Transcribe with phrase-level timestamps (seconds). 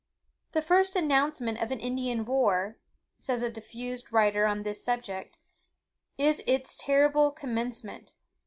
[0.53, 2.79] "The first announcement of an Indian war,"
[3.19, 5.37] says a diffuse writer on this subject,
[6.17, 8.13] "is its terrible commencement.